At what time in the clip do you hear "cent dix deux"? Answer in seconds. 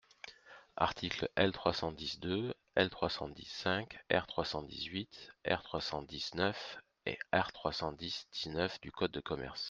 1.75-2.55